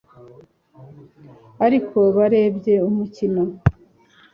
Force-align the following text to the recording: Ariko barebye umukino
Ariko 1.65 1.97
barebye 2.17 2.73
umukino 2.87 3.43